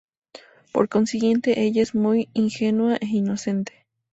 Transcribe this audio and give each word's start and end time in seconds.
Por 0.71 0.89
consiguiente, 0.89 1.61
ella 1.61 1.83
es 1.83 1.93
muy 1.93 2.27
ingenua 2.33 2.95
e 2.95 3.05
inocente. 3.05 3.85